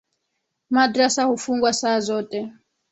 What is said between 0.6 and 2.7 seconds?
Madrasa hufungwa saa zote